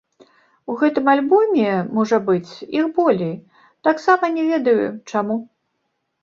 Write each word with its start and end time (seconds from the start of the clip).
У 0.73 0.75
гэтым 0.83 1.09
альбоме, 1.13 1.67
можа 1.97 2.17
быць, 2.29 2.51
іх 2.79 2.87
болей, 2.97 3.35
таксама 3.89 4.23
не 4.39 4.43
ведаю, 4.51 4.89
чаму. 5.13 5.37